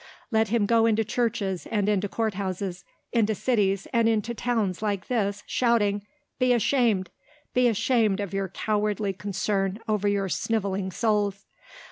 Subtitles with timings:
[0.31, 5.43] Let him go into churches and into courthouses, into cities, and into towns like this,
[5.45, 6.07] shouting,
[6.39, 7.11] 'Be ashamed!
[7.53, 11.45] Be ashamed of your cowardly concern over your snivelling souls!